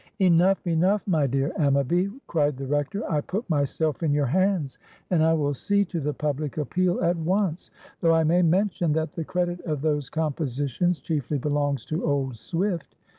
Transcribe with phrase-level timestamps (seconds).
[0.17, 4.79] "Enough, enough, my dear Ammaby!" cried the Rector; "I put myself in your hands,
[5.11, 9.13] and I will see to the public appeal at once; though I may mention that
[9.13, 12.95] the credit of those compositions chiefly belongs to old Swift.